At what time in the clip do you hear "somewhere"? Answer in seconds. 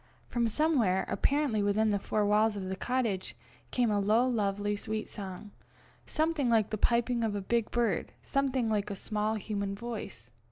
0.47-1.05